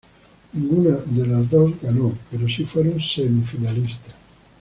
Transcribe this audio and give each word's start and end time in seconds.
Ninguna 0.53 0.97
de 0.97 1.27
las 1.27 1.47
dos 1.47 1.73
ganó, 1.79 2.11
pero 2.31 2.49
si 2.49 2.65
fueron 2.65 2.99
semi-finalistas. 2.99 4.15